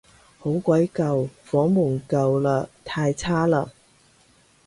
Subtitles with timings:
[0.39, 3.67] 好鬼舊，房門舊嘞，太差嘞